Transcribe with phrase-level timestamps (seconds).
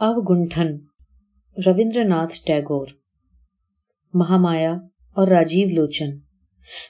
[0.00, 0.68] اوگنٹھن
[1.56, 2.86] رویندر ناتھ ٹیگور
[4.14, 4.70] مہامایا
[5.16, 6.10] اور راجیو لوچن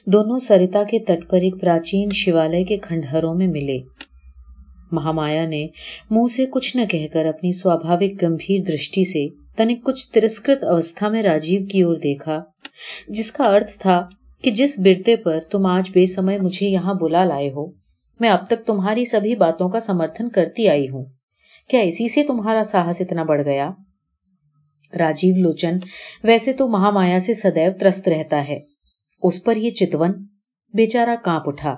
[0.05, 3.77] دونوں سرتا کے تٹ پر ایک پراچین شیوالے کے کھنڈہروں میں ملے
[4.91, 5.61] مہامایا نے
[6.11, 9.27] منہ سے کچھ نہ کہہ کر اپنی سوابھاوک گمبھیر درشٹی سے
[9.57, 12.41] تنک کچھ ترسکت اوستھا میں راجیو کی اور دیکھا
[13.09, 14.01] جس کا ارتھ تھا
[14.43, 17.71] کہ جس برتے پر تم آج بے سمے مجھے یہاں بلا لائے ہو
[18.19, 21.05] میں اب تک تمہاری سبھی باتوں کا سمرتھن کرتی آئی ہوں
[21.69, 23.69] کیا اسی سے تمہارا ساہس اتنا بڑھ گیا؟
[24.99, 25.77] راجیو لوچن
[26.23, 28.59] ویسے تو مہا مایا سے سدیو ترست رہتا ہے۔
[29.23, 30.11] اس پر یہ چتون
[30.73, 31.75] بیچارہ کانپ اٹھا۔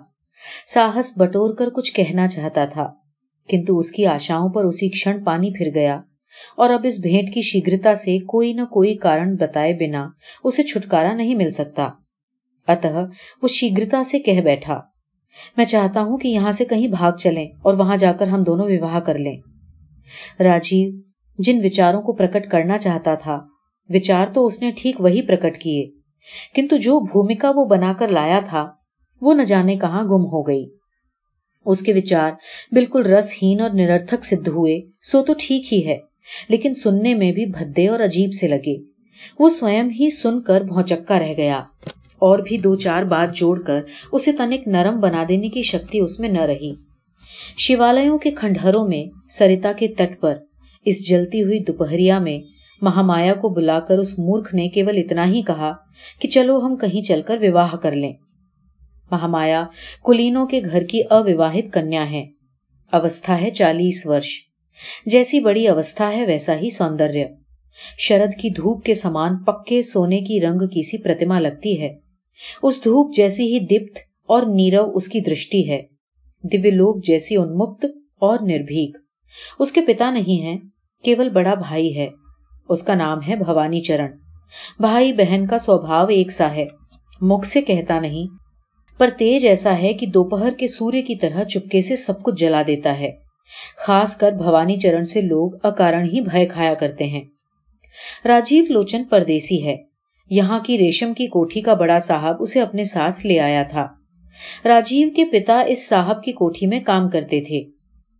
[0.67, 2.93] ساہس بٹور کر کچھ کہنا چاہتا تھا،
[3.49, 6.01] کنتو اس کی آشاؤں پر اسی کھن پانی پھر گیا۔
[6.57, 10.07] اور اب اس بھیٹ کی شیگرتا سے کوئی نہ کوئی کارن بتائے بنا
[10.43, 11.89] اسے چھٹکارا نہیں مل سکتا۔
[12.67, 12.87] اتہ
[13.41, 14.81] وہ شیگرتا سے کہہ بیٹھا،
[15.57, 18.65] میں چاہتا ہوں کہ یہاں سے کہیں بھاگ چلیں اور وہاں جا کر ہم دونوں
[18.65, 19.54] وواہ کر لیں۔
[20.39, 20.89] راجیو،
[21.37, 23.45] جن وچاروں کو پرکٹ کرنا چاہتا تھا،
[23.89, 25.89] وچار تو اس نے ٹھیک وہی پرکٹ کیے۔
[26.55, 28.69] کنتو جو بھومکا وہ بنا کر لایا تھا،
[29.21, 30.65] وہ نہ جانے کہاں گم ہو گئی۔
[31.65, 32.31] اس کے وچار
[32.71, 35.97] بالکل رس ہین اور نرتھک سدھ ہوئے، سو تو ٹھیک ہی ہے،
[36.49, 38.75] لیکن سننے میں بھی بھدے اور عجیب سے لگے۔
[39.39, 41.63] وہ سوئم ہی سن کر بہچکا رہ گیا۔
[42.15, 46.19] اور بھی دو چار بات جوڑ کر اسے تنک نرم بنا دینے کی شکتی اس
[46.19, 46.73] میں نہ رہی۔
[47.57, 50.35] شیوالوں کے کھنڈہروں میں سرتا کے تٹ پر
[50.85, 52.39] اس جلتی ہوئی دوپہریا میں
[52.81, 55.73] مہامایا کو بلا کر اس مورکھ نے کیول اتنا ہی کہا
[56.21, 58.13] کہ چلو ہم کہیں چل کر وواہ کر لیں۔
[59.11, 59.65] مہامایا
[60.05, 62.25] کلینوں کے گھر کی اوواہت کنیا ہے
[62.91, 64.41] اوستھا ہے چالیس ورش۔
[65.05, 67.11] جیسی بڑی اوستھا ہے ویسا ہی سوندر
[67.97, 71.93] شرد کی دھوپ کے سامان پکے سونے کی رنگ کی سی پرتما لگتی ہے۔
[72.63, 75.81] اس دھوپ جیسی ہی دپت اور نیرو اس کی درشٹی ہے۔
[76.51, 77.85] دیویہ لوگ جیسی انمکت
[78.19, 78.97] اور نربھیک۔
[79.59, 80.57] اس کے پتا نہیں ہے
[81.03, 82.07] کیول بڑا بھائی ہے۔
[82.69, 84.07] اس کا نام ہے بھوانی چرن۔
[84.79, 86.65] بھائی بہن کا سوبھاؤ ایک سا ہے۔
[87.21, 88.27] مکھ سے کہتا نہیں،
[88.97, 92.61] پر تیج ایسا ہے کہ دوپہر کے سورے کی طرح چپکے سے سب کچھ جلا
[92.67, 93.11] دیتا ہے۔
[93.77, 97.21] خاص کر بھوانی چرن سے لوگ اکارن ہی بھائے کھایا کرتے ہیں۔
[98.25, 99.75] راجیو لوچن پردیسی ہے۔
[100.29, 103.87] یہاں کی ریشم کی کوٹھی کا بڑا صاحب اسے اپنے ساتھ لے آیا تھا۔
[104.65, 107.63] راجیو کے پتا اس صاحب کی کوٹھی میں کام کرتے تھے۔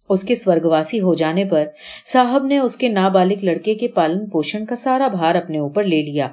[0.10, 1.66] اس کے سوگواسی ہو جانے پر
[2.06, 6.02] صاحب نے اس کے نابالک لڑکے کے پالن پوشن کا سارا بھار اپنے اوپر لے
[6.02, 6.26] لیا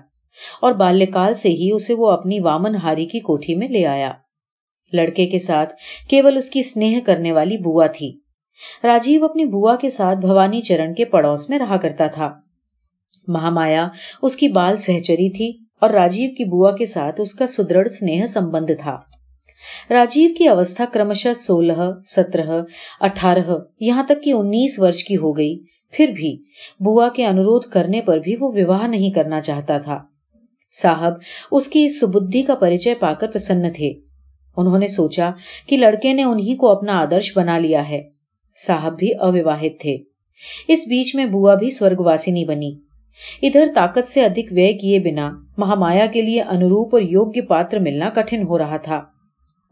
[0.63, 4.13] اور بالیہ سے ہی اسے وہ اپنی وامن ہاری کی کوٹھی میں لے آیا۔
[4.93, 5.75] لڑکے کے ساتھ
[6.09, 8.13] کیول اس کی سنہ کرنے والی بوا تھی۔
[8.85, 12.33] راجیو اپنی بوا کے ساتھ بھوانی چرن کے پڑوس میں رہا کرتا تھا۔
[13.29, 13.89] مہامایا
[14.23, 18.27] اس کی بال سہچری تھی اور راجیو کی بوا کے ساتھ اس کا سدڑھ سنہ
[18.27, 18.99] سمبند تھا۔
[19.91, 22.63] راجیو کی اوستھا کرمشہ سولہ، سترہ،
[23.01, 25.59] اٹھارہ، یہاں تک کہ انیس ورش کی ہو گئی،
[25.91, 26.37] پھر بھی
[26.81, 29.99] بوا کے انوھ کرنے پر بھی وہ وواہ نہیں کرنا چاہتا تھا۔
[30.83, 31.13] صاحب
[31.53, 33.93] اس کی سبدھی کا پریچے پا کر پرسن تھے۔
[34.57, 35.31] انہوں نے سوچا
[35.67, 38.03] کہ لڑکے نے انہیں کو اپنا آدرش بنا لیا ہے۔
[38.67, 39.97] صاحب بھی اوواہت تھے۔
[40.69, 42.79] اس بیچ میں بوا بھی سورگواسنی بنی۔
[43.43, 48.11] ادھر طاقت سے ادھک وے کیے بنا مہامایا کے لیے انوروپ اور یوگیہ پاتر ملنا
[48.11, 49.03] کٹھن ہو رہا تھا۔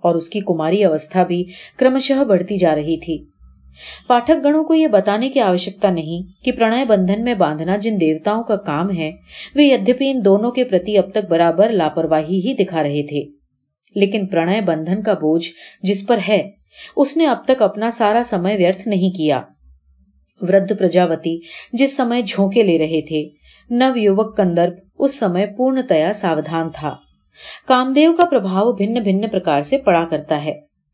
[0.02, 1.44] اور اس کی کماری اوستھا بھی
[1.78, 3.24] کرمشہ بڑھتی جا رہی تھی۔
[4.08, 8.42] پاٹھک گڑوں کو یہ بتانے کی آوشکتا نہیں کہ پرنئے بندھن میں باندھنا جن دیوتاؤں
[8.42, 9.10] کا کام ہے،
[9.54, 13.40] وہ یدھپی ان دونوں کے پرتی اب تک برابر لاپرواہی ہی دکھا رہے تھے۔
[13.94, 15.48] لیکن پرن بندھن کا بوجھ
[15.82, 16.50] جس پر ہے،
[16.96, 19.42] اس نے اب تک اپنا سارا سمے ویرتھ نہیں کیا۔
[20.40, 21.40] ورد پرجاوتی
[21.72, 23.28] جس سمے جھونکے لے رہے تھے
[23.70, 26.94] نو یوک کندرپ اس سمے پورنتیا ساودھان تھا۔
[27.66, 30.52] کامدیو کا پربھاؤ بھن بھن پرکار سے پڑا کرتا ہے۔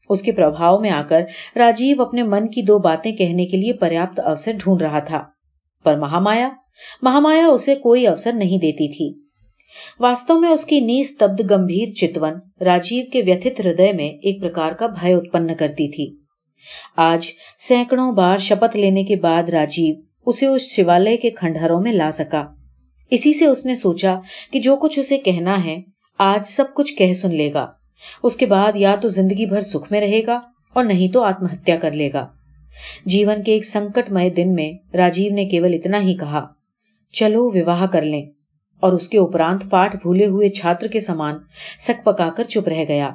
[0.08, 1.22] اس کے پربھاؤ میں آ کر
[1.56, 5.22] راجیو اپنے من کی دو باتیں کہنے کے لیے پریاپت اوسر ڈھونڈ رہا تھا۔
[5.84, 9.20] پر مہا مایا اسے کوئی اوسر نہیں دیتی تھی۔
[10.00, 14.72] واستو میں اس کی نیس تبد گمبھیر چتون راجیو کے ویتھت ہردے میں ایک پرکار
[14.72, 16.16] کا بھائی اتپن کرتی تھی۔
[16.96, 17.26] آج
[17.58, 19.94] سینکڑوں بار شپت لینے کے بعد راجیو
[20.26, 22.44] اسے اس شیوالے کے کھنڈہروں میں لا سکا۔
[23.10, 24.14] اسی سے اس نے سوچا
[24.52, 27.66] کہ جو کچھ اسے کہنا ہے آج سب کچھ کہہ سن لے گا۔
[28.22, 30.40] اس کے بعد یا تو زندگی بھر سکھ میں رہے گا
[30.74, 32.26] اور نہیں تو آتم ہتیا کر لے گا۔
[33.04, 36.46] جیون کے ایک سنکٹ مئے دن میں راجیو نے کیول اتنا ہی کہا،
[37.12, 38.26] چلو وواہ کر لیں۔
[38.80, 41.34] اور اس کے اپرانت پاٹ بھولے ہوئے چھاتر کے سامان
[41.80, 43.10] سک پکا کر چپ رہ گیا۔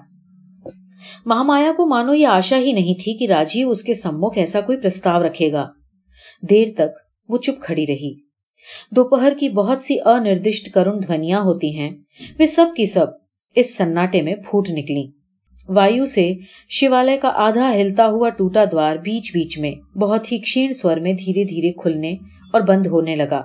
[1.25, 4.77] مہامایا کو مانو یہ آشا ہی نہیں تھی کہ راجیو اس کے سمک ایسا کوئی
[4.77, 5.69] پرستاو رکھے گا۔
[6.49, 6.97] دیر تک
[7.29, 8.30] وہ چپ کھڑی رہی۔
[8.95, 11.89] دوپہر کی بہت سی انردشٹ کرن دھونیاں ہوتی ہیں۔
[12.39, 13.07] وہ سب کی سب
[13.55, 15.07] اس سناٹے میں پھوٹ نکلی
[15.69, 16.33] وایو سے
[16.69, 21.13] شیوالے کا آدھا ہلتا ہوا ٹوٹا دوار بیچ بیچ میں بہت ہی کشیر سور میں
[21.13, 22.15] دھیرے دھیرے کھلنے
[22.53, 23.41] اور بند ہونے لگا۔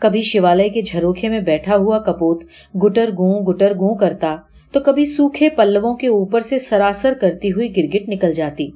[0.00, 2.44] کبھی شیوالے کے جھروکھے میں بیٹھا ہوا کپوت
[2.84, 4.36] گٹر گوں گٹر گوں کرتا
[4.72, 8.70] تو کبھی سوکھے پلووں کے اوپر سے سراسر کرتی ہوئی گرگٹ نکل جاتی۔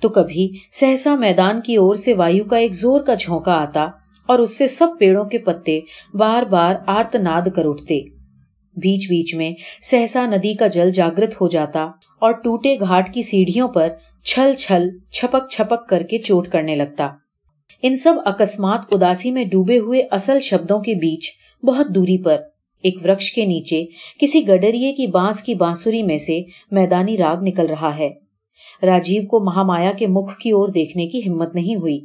[0.00, 3.86] تو کبھی سہسا میدان کی اور سے وایو کا ایک زور کا جھونکا آتا
[4.28, 5.80] اور اس سے سب پیڑوں کے پتے
[6.14, 8.00] بار بار آرت ناد کر اٹھتے۔
[8.76, 9.50] بیچ بیچ میں
[9.82, 11.84] سہسا ندی کا جل جاگرت ہو جاتا
[12.20, 13.88] اور ٹوٹے گھاٹ کی سیڑھیوں پر
[14.24, 17.08] چھل چھل چھپک چھپک کر کے چوٹ کرنے لگتا۔
[17.82, 21.30] ان سب اکسمات اداسی میں ڈوبے ہوئے اصل شبدوں کے بیچ
[21.62, 22.36] بہت دوری پر
[22.84, 23.84] ایک وکش کے نیچے
[24.20, 26.40] کسی گڈریے کی بانس کی بانسری میں سے
[26.70, 28.08] میدانی راگ نکل رہا ہے۔
[28.82, 31.98] راجیو کو مہامایا کے مکھ کی اور دیکھنے کی ہمت نہیں ہوئی۔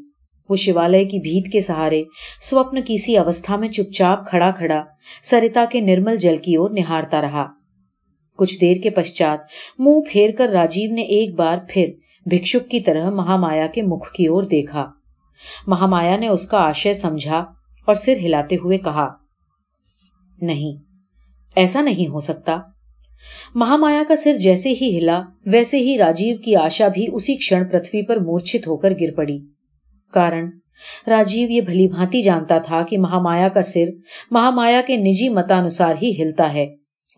[0.50, 2.04] وہ شیوالے کی بھیت کے سہارے
[2.42, 4.84] سوپن کسی اوستھا میں چپ چاپ کھڑا کھڑا
[5.24, 7.46] سرتا کے نرمل جل کی اور نہارتا رہا۔
[8.40, 9.40] کچھ دیر کے پشچات
[9.80, 11.90] منہ پھیر کر راجیو نے ایک بار پھر
[12.26, 14.86] بھکشک کی طرح مہامایا کے مکھ کی اور دیکھا۔
[15.68, 17.38] مہامایا نے اس کا آشے سمجھا
[17.88, 19.08] اور سر ہلاتے ہوئے کہا،
[20.42, 20.78] نہیں،
[21.56, 22.58] ایسا نہیں ہو سکتا۔
[23.56, 28.06] مہامایا کا سر جیسے ہی ہلا، ویسے ہی راجیو کی آشا بھی اسی کھڑ پرتھوی
[28.06, 29.40] پر مورچھت ہو کر گر پڑی۔
[30.14, 30.50] کارن
[31.08, 33.92] راجیو یہ بھلی بھانتی جانتا تھا کہ مہامایا کا سر
[34.32, 36.66] مہامایا کے نجی متانسار ہی ہلتا ہے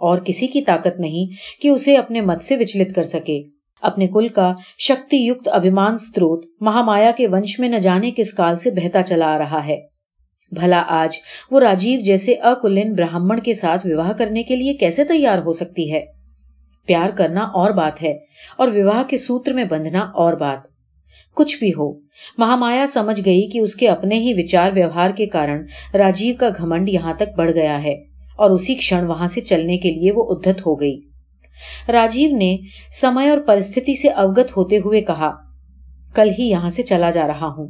[0.01, 3.41] اور کسی کی طاقت نہیں کہ اسے اپنے مت سے وچلت کر سکے۔
[3.81, 8.55] اپنے کل کا شکتی یوکت ابھیمان سروت مہامایا کے ونش میں نہ جانے کس کال
[8.55, 9.77] سے بہتا چلا آ رہا ہے۔
[10.51, 11.17] بھلا آج
[11.51, 15.91] وہ راجیو جیسے اکلین براہمن کے ساتھ وواہ کرنے کے لیے کیسے تیار ہو سکتی
[15.93, 16.03] ہے؟
[16.87, 18.13] پیار کرنا اور بات ہے
[18.57, 20.74] اور وواہ کے سوتر میں بندھنا اور بات۔
[21.35, 21.99] کچھ بھی ہو۔
[22.37, 26.89] مہامایا سمجھ گئی کہ اس کے اپنے ہی وچار ویوہار کے کارن راجیو کا گھمنڈ
[26.89, 27.93] یہاں تک بڑھ گیا ہے
[28.37, 31.01] اور اسی کھڑ وہاں سے چلنے کے لیے وہ ادھت ہو گئی۔
[31.87, 32.57] راجیو نے
[32.91, 35.31] سمے اور پرستھتی سے اوگت ہوتے ہوئے کہا،
[36.15, 37.67] کل ہی یہاں سے چلا جا رہا ہوں۔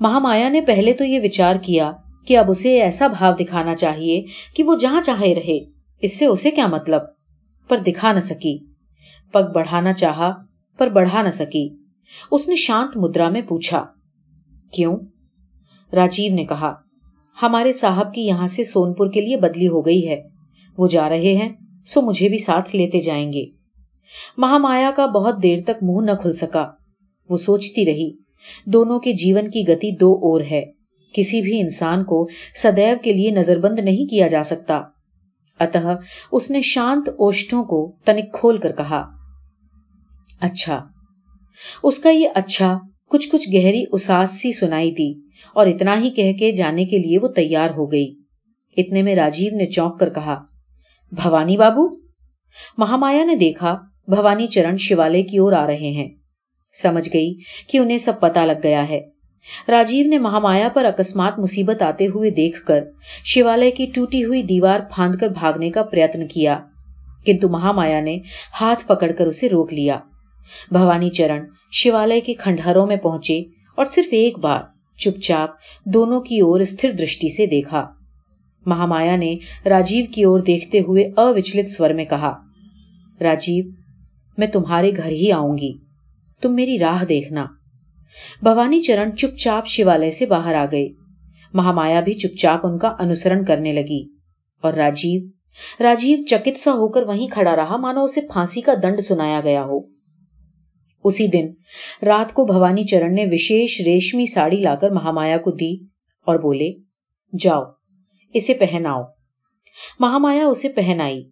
[0.00, 1.92] مہامایا نے پہلے تو یہ وچار کیا
[2.26, 4.24] کہ اب اسے ایسا بھاؤ دکھانا چاہیے
[4.56, 5.58] کہ وہ جہاں چاہے رہے۔
[6.02, 7.00] اس سے اسے کیا مطلب؟
[7.68, 8.58] پر دکھا نہ سکی۔
[9.32, 10.32] پگ بڑھانا چاہا،
[10.78, 11.79] پر بڑھا نہ سکی۔
[12.30, 13.86] اس نے شانت مدرا میں پوچھا،
[14.72, 14.96] کیوں؟
[15.92, 16.74] راجیو نے کہا،
[17.42, 20.22] ہمارے صاحب کی یہاں سے سونپور کے لیے بدلی ہو گئی ہے۔
[20.78, 21.48] وہ جا رہے ہیں،
[21.86, 23.44] سو مجھے بھی ساتھ لیتے جائیں گے۔
[24.36, 26.66] مہامایا کا بہت دیر تک منہ نہ کھل سکا۔
[27.30, 28.10] وہ سوچتی رہی،
[28.66, 30.62] دونوں کے جیون کی گتی دو اور ہے۔
[31.14, 32.28] کسی بھی انسان کو
[32.62, 34.80] سدیو کے لیے نظر بند نہیں کیا جا سکتا۔
[35.60, 35.98] اتہ،
[36.32, 39.10] اس نے شانت اوشٹوں کو تنک کھول کر کہا
[40.40, 40.86] اچھا
[41.82, 42.78] اس کا یہ اچھا
[43.10, 45.20] کچھ کچھ گہری اساس سی سنائی دی
[45.54, 48.14] اور اتنا ہی کہہ کے جانے کے لیے وہ تیار ہو گئی۔
[48.76, 50.42] اتنے میں راجیو نے چونک کر کہا،
[51.12, 51.88] بھوانی بابو؟
[52.78, 53.76] مہامایا نے دیکھا،
[54.08, 56.08] بھوانی چرن شیوالے کی اور آ رہے ہیں۔
[56.74, 57.34] سمجھ گئی
[57.68, 59.00] کہ انہیں سب پتا لگ گیا ہے۔
[59.68, 62.84] راجیو نے مہامایا پر اکسمات مصیبت آتے ہوئے دیکھ کر
[63.24, 66.58] شیوالے کی ٹوٹی ہوئی دیوار پھاند کر بھاگنے کا پریتن کیا،
[67.26, 68.18] کنتو مہامایا نے
[68.60, 69.98] ہاتھ پکڑ کر اسے روک لیا۔
[70.70, 73.38] بھوانی چرن شیوالے کے کھنڈہروں میں پہنچے
[73.76, 74.60] اور صرف ایک بار
[74.98, 75.50] چپ چاپ
[75.84, 77.86] دونوں کی اور استھر درشٹی سے دیکھا۔
[78.66, 82.32] مہامایا نے راجیو کی اور دیکھتے ہوئے اوچلت سور میں کہا،
[83.20, 83.64] راجیو،
[84.38, 85.72] میں تمہارے گھر ہی آؤں گی۔
[86.42, 87.46] تم میری راہ دیکھنا
[88.42, 90.88] بھوانی چرن چپ چاپ شیوالے سے باہر آ گئے۔
[91.54, 94.02] مہامایا بھی چپ چاپ ان کا انسرن کرنے لگی
[94.62, 95.20] اور راجیو
[95.80, 99.64] راجیو، چکت سا ہو کر وہیں کھڑا رہا مانو اسے پھانسی کا دنڈ سنایا گیا
[99.64, 99.99] ہو۔
[101.04, 101.48] اسی دن
[102.06, 105.76] رات کو بھوانی چرن نے وشیش ریشمی ساڑی لا کر مہامایا کو دی
[106.26, 106.72] اور بولے،
[107.38, 107.62] جاؤ،
[108.34, 109.02] اسے پہناؤ۔
[110.00, 111.28] مہامایا اسے پہنائی۔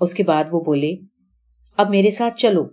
[0.00, 0.94] اس کے بعد وہ بولے،
[1.76, 2.64] اب میرے ساتھ چلو۔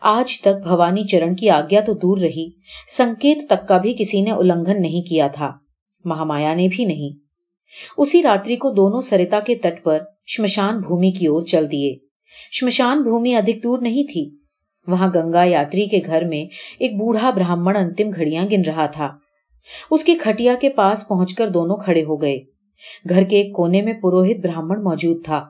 [0.00, 2.50] آج تک بھوانی چرن کی آگیا تو دور رہی،
[2.88, 5.52] سنکیت تک کا بھی کسی نے النگھن نہیں کیا تھا۔
[6.04, 7.18] مہامایا نے بھی نہیں۔
[7.98, 11.96] اسی راتری کو دونوں سرتا کے تٹ پر شمشان بھومی کی اور چل دیے۔
[12.52, 14.41] شمشان بھومی ادھک دور نہیں تھی۔
[14.86, 16.44] وہاں گنگا یاتری کے گھر میں
[16.78, 19.16] ایک بوڑھا براہمن انتم گھڑیاں گن رہا تھا۔
[19.90, 22.38] اس کی کھٹیا کے پاس پہنچ کر دونوں کھڑے ہو گئے۔
[23.08, 25.44] گھر کے ایک کونے میں پروہت براہمن موجود تھا۔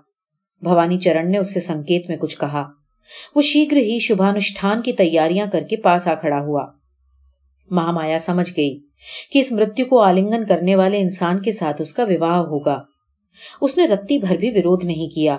[0.61, 2.69] بھوانی چرن نے اس سے سنکیت میں کچھ کہا۔
[3.35, 6.67] وہ شیگر ہی شبھانوشٹھان کی تیاریاں کر کے پاس آ کھڑا ہوا۔
[7.71, 8.81] مہامایا سمجھ گئی
[9.33, 12.83] کہ اس مرتیو کو آلنگن کرنے والے انسان کے ساتھ اس کا وواہ ہوگا۔
[13.61, 15.39] اس نے رتی بھر بھی وروھ نہیں کیا۔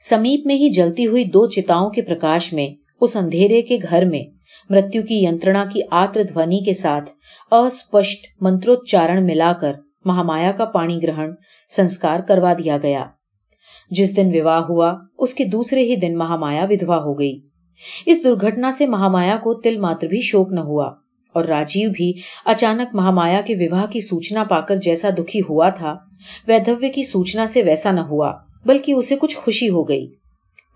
[0.00, 4.22] سمیپ میں ہی جلتی ہوئی دو چتاؤں کے پرکاش میں اس اندھیرے کے گھر میں
[4.70, 7.10] مرتیو کی ینترنا کی آتر دھونی کے ساتھ
[7.50, 9.72] اسپشٹ منتروچارن ملا کر
[10.04, 11.30] مہامایا کا پانی گرہن
[11.70, 13.04] سنسکار کروا دیا گیا۔
[13.90, 17.40] جس دن وواہ ہوا، اس کے دوسرے ہی دن مہامایا ودوا ہو گئی۔
[18.06, 20.90] اس درگھٹنا سے مہامایا کو تل ماتر بھی شوک نہ ہوا
[21.34, 22.12] اور راجیو بھی
[22.44, 25.96] اچانک مہامایا کے وواہ کی سوچنا پا کر جیسا دکھی ہوا تھا
[26.48, 28.32] ویدھویہ کی سوچنا سے ویسا نہ ہوا،
[28.64, 30.06] بلکہ اسے کچھ خوشی ہو گئی۔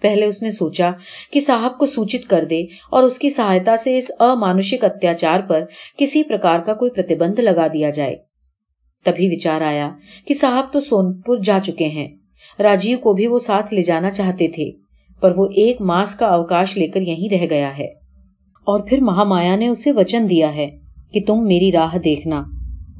[0.00, 0.90] پہلے اس نے سوچا
[1.32, 5.64] کہ صاحب کو سوچت کر دے اور اس کی سہایتا سے اس امانوشک اتیاچار پر
[5.98, 8.16] کسی پرکار کا کوئی پرتبند لگا دیا جائے۔
[9.04, 9.90] تبھی وچار آیا
[10.26, 12.08] کہ صاحب تو سونپور جا چکے ہیں۔
[12.58, 14.70] راجیو کو بھی وہ ساتھ لے جانا چاہتے تھے،
[15.20, 17.86] پر وہ ایک ماس کا اوکاش لے کر یہیں رہ گیا ہے۔
[18.64, 20.70] اور پھر مہامایا نے اسے وچن دیا ہے
[21.12, 22.44] کہ تم میری راہ دیکھنا۔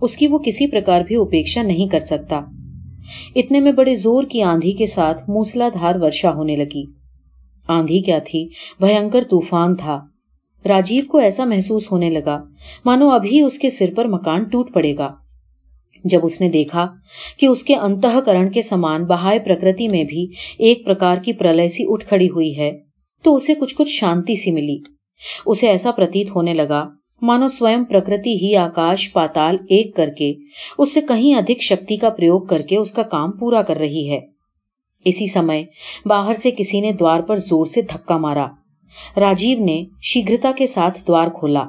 [0.02, 2.40] اس کی وہ کسی پرکار بھی اپیکشا نہیں کر سکتا۔
[3.34, 6.84] اتنے میں بڑے زور کی آندھی کے ساتھ موسلا دھار ورشا ہونے لگی۔
[7.68, 8.48] آندھی کیا تھی؟
[8.80, 10.00] بھینکر طوفان تھا۔
[10.68, 12.44] راجیو کو ایسا محسوس ہونے لگا،
[12.84, 15.12] مانو ابھی اس کے سر پر مکان ٹوٹ پڑے گا۔
[16.04, 16.86] جب اس نے دیکھا
[17.40, 20.26] کہ اس کے انتہ کرن کے سمان بہائے پرکرتی میں بھی
[20.58, 22.72] ایک پرکار کی پرلے سی اٹھ کھڑی ہوئی ہے،
[23.22, 24.78] تو اسے کچھ کچھ شانتی سی ملی۔
[25.46, 26.88] اسے ایسا پرتیت ہونے لگا
[27.22, 30.34] مانو سوئم پرکرتی ہی آکاش پاتال ایک کر کے
[30.78, 34.10] اس سے کہیں ادھک شکتی کا پریوگ کر کے اس کا کام پورا کر رہی
[34.10, 34.20] ہے۔
[35.04, 35.64] اسی سمے
[36.04, 38.46] باہر سے کسی نے دوار پر زور سے دھکا مارا۔
[39.16, 41.64] راجیو نے شیگرتا کے ساتھ دوار کھولا۔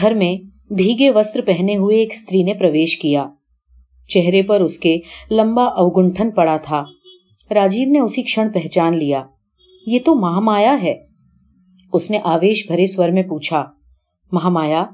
[0.00, 0.34] گھر میں
[0.74, 3.26] بھیگے وسطر پہنے ہوئے ایک استری نے پرویش کیا۔
[4.08, 5.00] چہرے پر اس کے
[5.30, 6.84] لمبا اوگنٹھن پڑا تھا۔
[7.50, 9.22] راجیو نے اسی کھڑ پہچان لیا۔
[9.86, 10.94] یہ تو مہامایا ہے۔
[11.92, 13.64] اس نے آویش بھرے سور میں پوچھا۔
[14.32, 14.84] مہامایا،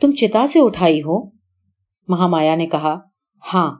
[0.00, 1.26] تم چتا سے اٹھائی ہو؟
[2.08, 2.98] مہامایا نے کہا
[3.54, 3.76] ہاں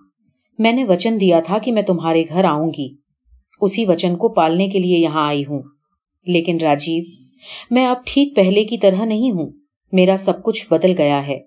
[0.58, 2.88] میں نے وچن دیا تھا کہ میں تمہارے گھر آؤں گی۔
[3.60, 5.62] اسی وچن کو پالنے کے لیے یہاں آئی ہوں۔
[6.26, 7.04] لیکن راجیو،
[7.70, 9.50] میں اب ٹھیک پہلے کی طرح نہیں ہوں۔
[9.92, 11.38] میرا سب کچھ بدل گیا ہے۔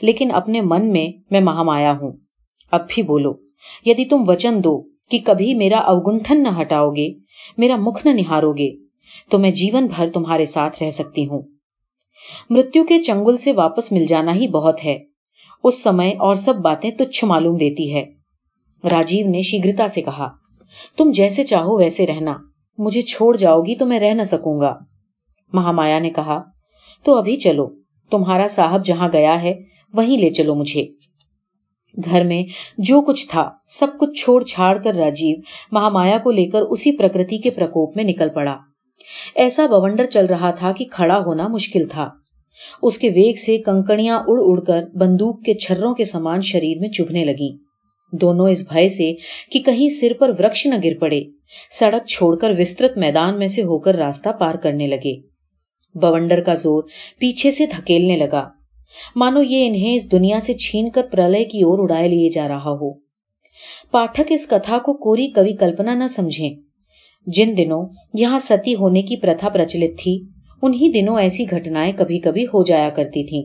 [0.00, 2.12] لیکن اپنے من میں میں مہامایا ہوں۔
[2.70, 3.32] اب بھی بولو،
[3.84, 7.08] یدی تم وچن دو کہ کبھی میرا اوگنٹھن نہ ہٹاؤ گے،
[7.58, 8.70] میرا مکھ نہ نہارو گے،
[9.30, 11.42] تو میں جیون بھر تمہارے ساتھ رہ سکتی ہوں۔
[12.50, 14.98] مرتیو کے چنگل سے واپس مل جانا ہی بہت ہے۔
[15.64, 18.04] اس سمے اور سب باتیں تچھ معلوم دیتی ہے۔
[18.90, 20.28] راجیو نے شیگرتا سے کہا،
[20.96, 22.34] تم جیسے چاہو ویسے رہنا۔
[22.78, 24.78] مجھے چھوڑ جاؤ گی تو میں رہ نہ سکوں گا۔
[25.52, 26.42] مہامایا نے کہا،
[27.04, 27.68] تو ابھی چلو،
[28.10, 29.54] تمہارا صاحب جہاں گیا ہے،
[29.92, 30.86] وہیں لے چلو مجھے۔
[32.10, 32.42] گھر میں
[32.78, 35.36] جو کچھ تھا، سب کچھ چھوڑ چھاڑ کر راجیو
[35.72, 38.56] مہامایا کو لے کر اسی پرکرتی کے پرکوپ میں نکل پڑا۔
[39.34, 42.08] ایسا بونڈر چل رہا تھا کہ کھڑا ہونا مشکل تھا۔
[42.82, 46.88] اس کے ویگ سے کنکڑیاں اڑ اڑ کر بندوق کے چھروں کے سامان شریر میں
[46.88, 47.56] چبھنے لگی
[48.12, 49.12] دونوں اس بھائی سے
[49.52, 51.22] کہ کہیں سر پر ورکش نہ گر پڑے۔
[51.78, 55.14] سڑک چھوڑ کر وسترت میدان میں سے ہو کر راستہ پار کرنے لگے۔
[55.94, 56.82] بونڈر کا زور
[57.18, 58.48] پیچھے سے دھکیلنے لگا۔
[59.16, 62.70] مانو یہ انہیں اس دنیا سے چھین کر پرلے کی اور اڑائے لیے جا رہا
[62.80, 62.92] ہو۔
[63.90, 66.65] پاٹھک اس کتھا کو کوری کبھی کلپنا نہ سمجھیں۔
[67.26, 70.18] جن دنوں یہاں ستی ہونے کی پرتھا پرچلت تھی،
[70.62, 73.42] انہی دنوں ایسی گھٹنائیں کبھی کبھی ہو جایا کرتی تھیں۔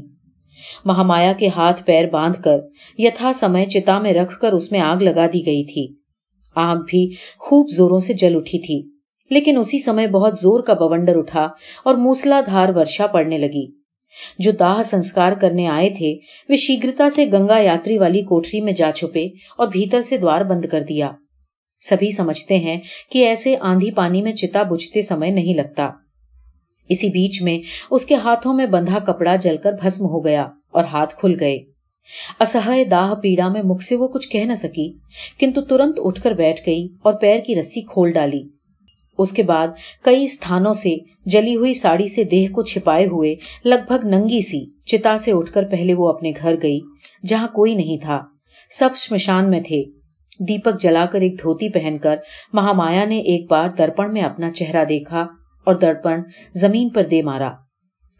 [0.86, 2.58] مہامایا کے ہاتھ پیر باندھ کر
[2.98, 5.88] یتھا سمے چتا میں رکھ کر اس میں آگ لگا دی گئی تھی۔
[6.56, 7.10] آگ بھی
[7.40, 8.82] خوب زوروں سے جل اٹھی تھی،
[9.32, 11.48] لیکن اسی سمے بہت زور کا بونڈر اٹھا
[11.86, 13.66] اور موسلا دھار ورشا پڑنے لگی۔
[14.40, 16.14] جو داہ سنسکار کرنے آئے تھے،
[16.50, 19.26] وہ شیگرتا سے گنگا یاتری والی کوٹری میں جا چھپے
[19.58, 21.12] اور بھیتر سے دوار بند کر دیا۔
[21.90, 22.80] سبھی سمجھتے ہیں
[23.12, 25.90] کہ ایسے آندھی پانی میں چتا بجھتے سمے نہیں لگتا۔
[26.90, 27.60] اسی بیچ میں
[27.92, 31.60] اس کے ہاتھوں میں بندھا کپڑا جل کر بھسم ہو گیا اور ہاتھ کھل گئے۔
[32.40, 34.94] اسہے داہ پیڑا میں مکھ سے وہ کچھ کہہ نہ سکی،
[35.40, 38.42] کنتو ترنت اٹھ کر بیٹھ گئی اور پیر کی رسی کھول ڈالی۔
[39.18, 39.68] اس کے بعد
[40.02, 40.96] کئی ستھانوں سے
[41.26, 43.36] جلی ہوئی ساڑی سے دیہ کو چھپائے ہوئے
[43.66, 46.80] لگ بھگ ننگی سی چتا سے اٹھ کر پہلے وہ اپنے گھر گئی،
[47.26, 48.22] جہاں کوئی نہیں تھا۔
[48.70, 50.01] سب شمشان میں تھے۔
[50.48, 52.16] دیپک جلا کر ایک دھوتی پہن کر
[52.54, 55.26] مہامایا نے ایک بار درپن میں اپنا چہرہ دیکھا
[55.64, 56.22] اور درپن
[56.56, 57.52] زمین پر دے مارا۔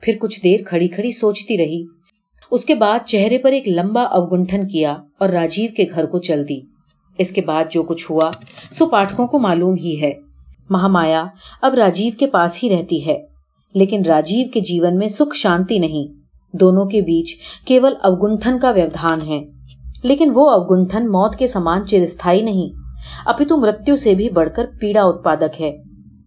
[0.02, 1.84] پھر کچھ دیر کھڑی کھڑی سوچتی رہی۔
[2.52, 6.50] اس کے بعد چہرے پر ایک لمبا اوگنٹھن کیا اور راجیو کے گھر کو چل
[6.50, 6.60] دی۔
[7.18, 8.32] اس کے بعد جو کچھ ہوا
[8.72, 10.12] سو پاٹھکوں کو معلوم ہی ہے۔
[10.70, 11.26] مہامایا
[11.62, 13.18] اب راجیو کے پاس ہی رہتی ہے،
[13.74, 16.22] لیکن راجیو کے جیون میں سکھ شانتی نہیں۔
[16.54, 17.34] دونوں کے بیچ
[17.66, 19.40] کیول اوگنٹھن کا ویودھان ہے۔
[20.04, 22.80] لیکن وہ اوگنٹھن موت کے سامان چرستھائی نہیں۔
[23.26, 25.78] اپتو مرتیو سے بھی بڑھ کر پیڑا اتپادک ہے۔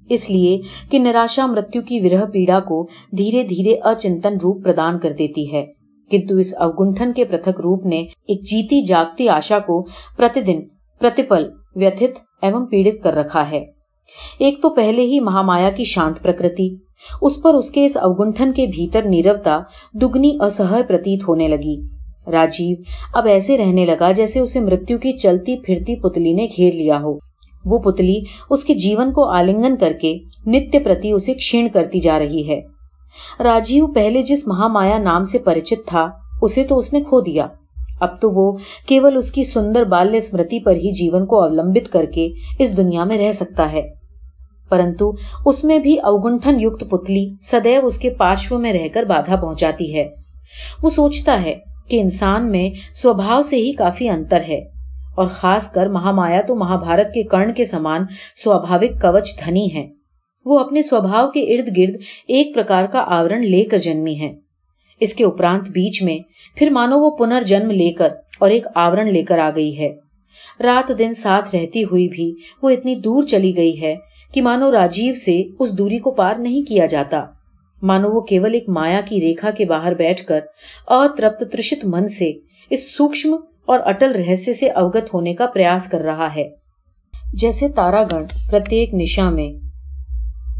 [0.08, 2.88] اس لیے کہ نراشا مرتیو کی ورہ پیڑا کو
[3.18, 5.66] دھیرے دھیرے اچنتن روپ پردان کر دیتی ہے۔
[6.10, 10.60] کنتو اس اوگنٹھن کے پرتھک روپ نے ایک جیتی جاگتی آشا کو پرتدن،
[11.00, 13.64] پرتپل، ویتھت ایوم پیڑت کر رکھا ہے۔
[14.38, 16.76] ایک تو پہلے ہی مہامایا کی شانت پرکرتی،
[17.22, 19.60] اس پر اس کے اس اوگنٹھن کے بھیتر نیروتا
[19.92, 21.93] دگنی اسہ پرتیت ہونے لگی۔
[22.32, 22.76] راجیو،
[23.12, 27.18] اب ایسے رہنے لگا جیسے اسے مرتیو کی چلتی پھرتی پتلی نے گھیر لیا ہو۔
[27.64, 32.18] وہ پتلی اس کے جیون کو آلنگن کر کے نتیہ پرتی اسے کھیڑ کرتی جا
[32.18, 32.60] رہی ہے۔
[33.40, 36.10] راجیو پہلے جس مہا نام سے پریچت تھا،
[36.42, 37.46] اسے تو اس نے کھو دیا۔
[38.00, 42.04] اب تو وہ کیول اس کی سندر بالیہ سمرتی پر ہی جیون کو اولمبت کر
[42.04, 42.28] کے
[42.58, 43.82] اس دنیا میں رہ سکتا ہے۔
[44.68, 45.12] پرنتو،
[45.46, 49.94] اس میں بھی اوگنٹھن یوکت پتلی سدیو اس کے پارشو میں رہ کر بادھا پہنچاتی
[49.96, 50.08] ہے۔
[50.82, 54.58] وہ سوچتا ہے کہ انسان میں سوبھاؤ سے ہی کافی انتر ہے
[55.14, 58.04] اور خاص کر مہا مایا تو مہا بھارت کے کرن کے سمان
[58.36, 59.86] سواوک کوچ دھنی ہے
[60.46, 64.32] وہ اپنے سوبھاؤ کے ارد گرد ایک پرکار کا آورن لے کر جنمی ہے
[65.00, 66.18] اس کے اپرانت بیچ میں
[66.56, 69.88] پھر مانو وہ پنر جنم لے کر اور ایک آورن لے کر آ گئی ہے۔
[70.60, 73.94] رات دن ساتھ رہتی ہوئی بھی وہ اتنی دور چلی گئی ہے
[74.34, 77.24] کہ مانو راجیو سے اس دوری کو پار نہیں کیا جاتا۔
[77.84, 80.40] مانو وہ کیول ایک مایا کی ریکھا کے باہر بیٹھ کر
[80.86, 82.32] اترپت ترشت من سے
[82.70, 83.34] اس سوکشم
[83.66, 86.44] اور اٹل رہسے سے اوگت ہونے کا پریاس کر رہا ہے۔
[87.32, 89.52] جیسے تارا گن پرتیک نشا میں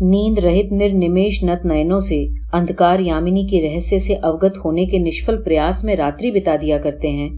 [0.01, 5.43] نیند رہت نرنمیش نت نینوں سے اندھکار یامنی کے رہسیہ سے اوگت ہونے کے نشفل
[5.43, 7.29] پریاس میں راتری بتا دیا کرتے ہیں۔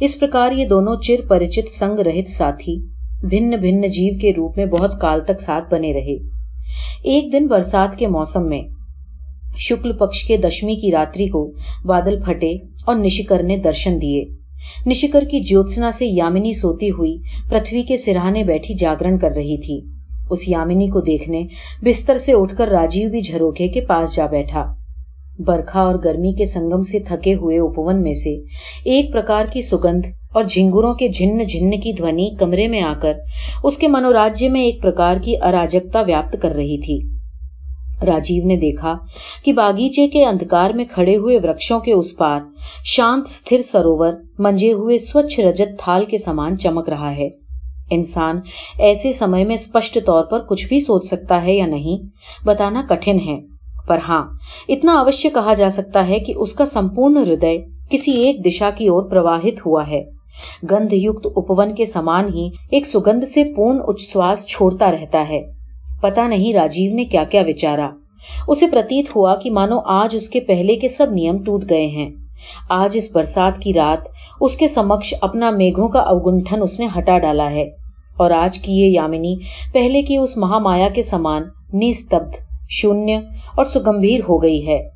[0.00, 2.76] اس پرکار یہ دونوں چر پرچت سنگ رہت ساتھی
[3.22, 6.16] بھن بھن جیو کے روپ میں بہت کال تک ساتھ بنے رہے۔
[7.04, 8.62] ایک دن برسات کے موسم میں
[9.58, 11.52] شکل پکش کے دشمی کی راتری کو
[11.84, 12.52] بادل پھٹے
[12.86, 14.24] اور نشکر نے درشن دیے۔
[14.86, 17.16] نشکر کی جیوتسنا سے یامنی سوتی ہوئی
[17.50, 19.80] پرتھوی کے سرہانے بیٹھی جاگرن کر رہی تھی۔
[20.30, 21.46] اس یامنی کو دیکھنے
[21.82, 24.74] بستر سے اٹھ کر راجیو بھی جھروکھے کے پاس جا بیٹھا۔
[25.38, 28.34] برکھا اور گرمی کے سنگم سے تھکے ہوئے اپون میں سے
[28.84, 33.12] ایک پرکار کی سگندھ اور جھنگوروں کے جھن جھن کی دھونی کمرے میں آ کر
[33.64, 37.17] اس کے منوراجیہ میں ایک پرکار کی اراجکتا ویاپت کر رہی تھی۔
[38.06, 38.96] راجیو نے دیکھا
[39.44, 42.40] کہ باغیچے کے اندھکار میں کھڑے ہوئے ورکشوں کے اس پار
[42.84, 47.28] شانت ستھر سروور منجے ہوئے سوچھ رجت تھال کے سامان چمک رہا ہے۔
[47.90, 48.40] انسان
[48.78, 52.06] ایسے سمے میں اسپشٹ طور پر کچھ بھی سوچ سکتا ہے یا نہیں،
[52.46, 53.38] بتانا کٹھن ہے۔
[53.88, 54.22] پر ہاں
[54.68, 57.58] اتنا اوشی کہا جا سکتا ہے کہ اس کا سمپورن ہردے
[57.90, 60.02] کسی ایک دشا کی اور پرواہت ہوا ہے۔
[60.70, 65.57] گندھ یوکت اپون کے سامان ہی ایک سگندھ سے پورن اچھ چھوڑتا رہتا ہے۔
[66.00, 67.90] پتا نہیں راجیو نے کیا کیا وچارا۔
[68.48, 72.10] اسے پرتیت ہوا کہ مانو آج اس کے پہلے کے سب نیم ٹوٹ گئے ہیں۔
[72.68, 74.08] آج اس برسات کی رات
[74.40, 77.70] اس کے سمکش اپنا میگھوں کا اوگنٹھن اس نے ہٹا ڈالا ہے۔
[78.16, 79.36] اور آج کی یہ یامنی
[79.72, 81.42] پہلے کی اس مہا مایا کے سمان
[81.74, 82.36] نستبد
[82.70, 83.16] شونیہ
[83.56, 84.88] اور سگمبھیر ہو گئی ہے۔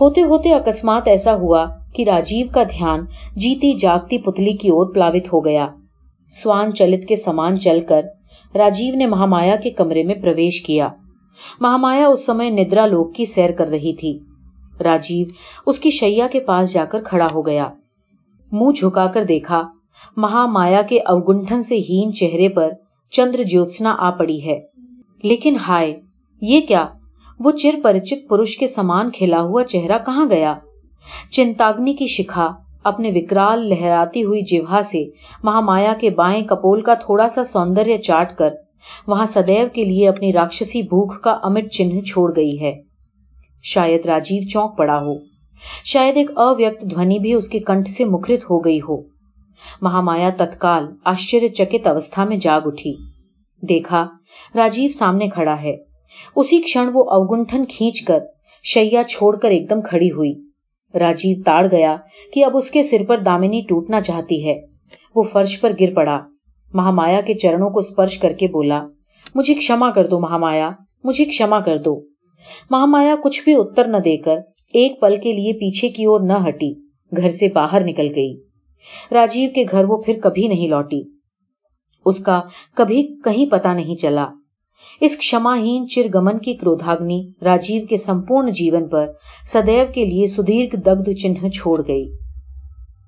[0.00, 3.04] ہوتے ہوتے اکسمات ایسا ہوا کہ راجیو کا دھیان
[3.36, 5.66] جیتی جاگتی پتلی کی اور پلاوت ہو گیا۔
[6.30, 8.00] سوان چلت کے سامان چل کر
[8.54, 10.88] راجیو نے مہامایا کے کمرے میں پرویش کیا۔
[11.60, 14.18] مہامایا اس سمے ندرا لوک کی سیر کر رہی تھی۔
[14.84, 15.26] راجیو
[15.66, 17.68] اس کی شیا کے پاس جا کر کھڑا ہو گیا۔
[18.52, 19.68] منہ جھکا کر دیکھا،
[20.16, 22.70] مہامایا کے اوگنٹھن سے ہین چہرے پر
[23.10, 24.60] چندر جوتسنا آ پڑی ہے۔
[25.22, 26.00] لیکن ہائے،
[26.40, 26.86] یہ کیا؟
[27.40, 30.54] وہ چر پرچت پروش کے سامان کھلا ہوا چہرہ کہاں گیا؟
[31.30, 32.52] چنتاگنی کی شکھا
[32.84, 35.04] اپنے وکرال لہراتی ہوئی جیوا سے
[35.42, 38.50] مہا مایا کے بائیں کپول کا تھوڑا سا سوندر چاٹ کر
[39.06, 42.72] وہاں سدیو کے لیے اپنی راکشسی بھوک کا امٹ چنہ چھوڑ گئی ہے۔
[43.62, 45.14] شاید راجیو چونک پڑا ہو۔
[45.84, 49.02] شاید ایک اویکت دھونی بھی اس کے کنٹ سے مکرت ہو گئی ہو۔
[49.82, 52.94] مہا مایا تتکال آشچر چکت اوستھا میں جاگ اٹھی۔
[53.62, 54.06] دیکھا،
[54.54, 55.76] راجیو سامنے کھڑا ہے۔
[56.36, 58.18] اسی کھڑ وہ اوگنٹھن کھینچ کر
[58.62, 60.51] شیا چھوڑ کر ایک دم کھڑی ہوئی۔
[61.00, 61.96] راجیو تاڑ گیا
[62.34, 64.60] کہ اب اس کے سر پر دامنی ٹوٹنا چاہتی ہے۔
[65.16, 66.20] وہ فرش پر گر پڑا۔
[66.74, 68.86] مہامایا کے چرنوں کو اسپرش کر کے بولا،
[69.34, 70.70] مجھے کما کر دو مہامایا،
[71.04, 72.00] مجھے کما کر دو۔
[72.70, 74.36] مہامایا کچھ بھی اتر نہ دے کر
[74.74, 76.74] ایک پل کے لیے پیچھے کی اور نہ ہٹی،
[77.16, 78.34] گھر سے باہر نکل گئی۔
[79.12, 81.02] راجیو کے گھر وہ پھر کبھی نہیں لوٹی۔
[82.06, 82.40] اس کا
[82.74, 84.26] کبھی کہیں پتا نہیں چلا۔
[85.02, 89.06] اس کشماہین چرگمن کی کرودھاگنی راجیو کے سمپورن جیون پر
[89.46, 92.21] سدیو کے لیے سدیرگ دگد چنہ چھوڑ گئی